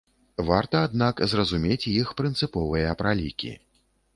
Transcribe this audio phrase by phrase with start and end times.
[0.45, 3.53] Варта, аднак, зразумець іх прынцыповыя пралікі.